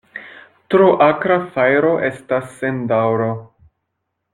Tro 0.75 0.87
akra 1.09 1.37
fajro 1.59 1.93
estas 2.11 2.51
sen 2.59 2.83
daŭro. 2.95 3.33